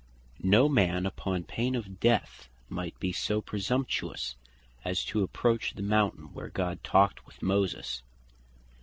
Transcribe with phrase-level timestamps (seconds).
[0.41, 4.35] No man upon pain of death might be so presumptuous
[4.83, 8.01] as to approach the Mountain where God talked with Moses.